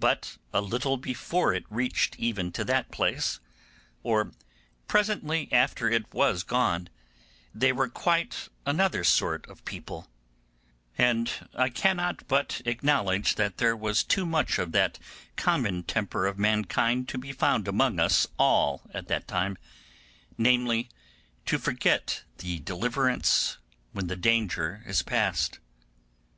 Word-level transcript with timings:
But 0.00 0.38
a 0.50 0.62
little 0.62 0.96
before 0.96 1.52
it 1.52 1.66
reached 1.68 2.18
even 2.18 2.52
to 2.52 2.64
that 2.64 2.90
place, 2.90 3.38
or 4.02 4.32
presently 4.86 5.46
after 5.52 5.90
it 5.90 6.10
was 6.14 6.42
gone, 6.42 6.88
they 7.54 7.70
were 7.72 7.90
quite 7.90 8.48
another 8.64 9.04
sort 9.04 9.46
of 9.46 9.62
people; 9.66 10.08
and 10.96 11.30
I 11.54 11.68
cannot 11.68 12.26
but 12.28 12.62
acknowledge 12.64 13.34
that 13.34 13.58
there 13.58 13.76
was 13.76 14.02
too 14.02 14.24
much 14.24 14.58
of 14.58 14.72
that 14.72 14.98
common 15.36 15.82
temper 15.82 16.24
of 16.26 16.38
mankind 16.38 17.06
to 17.10 17.18
be 17.18 17.32
found 17.32 17.68
among 17.68 18.00
us 18.00 18.26
all 18.38 18.80
at 18.94 19.08
that 19.08 19.28
time, 19.28 19.58
namely, 20.38 20.88
to 21.44 21.58
forget 21.58 22.22
the 22.38 22.58
deliverance 22.60 23.58
when 23.92 24.06
the 24.06 24.16
danger 24.16 24.82
is 24.86 25.02
past. 25.02 25.58